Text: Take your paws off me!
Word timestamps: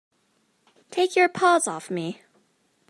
Take 0.89 1.15
your 1.15 1.29
paws 1.29 1.67
off 1.67 1.91
me! 1.91 2.23